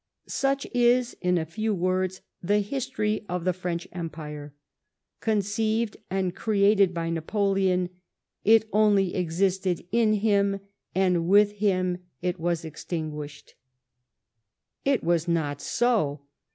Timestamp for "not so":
15.27-16.21